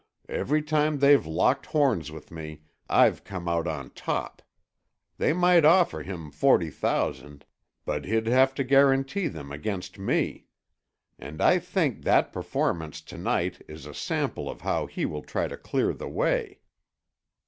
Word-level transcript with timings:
Every 0.29 0.63
time 0.63 0.97
they've 0.97 1.23
locked 1.27 1.67
horns 1.67 2.09
with 2.11 2.31
me, 2.31 2.63
I've 2.89 3.23
come 3.23 3.47
out 3.47 3.67
on 3.67 3.91
top. 3.91 4.41
They 5.19 5.31
might 5.31 5.63
offer 5.63 6.01
him 6.01 6.31
forty 6.31 6.71
thousand, 6.71 7.45
but 7.85 8.05
he'd 8.05 8.25
have 8.25 8.55
to 8.55 8.63
guarantee 8.63 9.27
them 9.27 9.51
against 9.51 9.99
me. 9.99 10.47
And 11.19 11.39
I 11.39 11.59
think 11.59 12.01
that 12.01 12.33
performance 12.33 13.01
to 13.01 13.17
night 13.19 13.61
is 13.67 13.85
a 13.85 13.93
sample 13.93 14.49
of 14.49 14.61
how 14.61 14.87
he 14.87 15.05
will 15.05 15.21
try 15.21 15.47
to 15.47 15.55
clear 15.55 15.93
the 15.93 16.09
way." 16.09 16.61